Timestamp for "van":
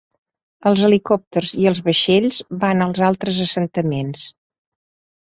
2.63-2.81